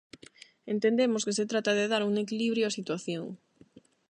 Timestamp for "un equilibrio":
2.09-2.65